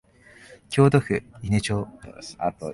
[0.71, 1.13] 京都府
[1.43, 1.87] 伊根町